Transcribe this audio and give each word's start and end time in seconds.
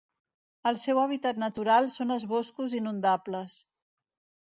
El 0.69 0.79
seu 0.83 1.01
hàbitat 1.01 1.43
natural 1.45 1.91
són 1.99 2.17
els 2.19 2.27
boscos 2.35 2.77
inundables. 2.83 3.63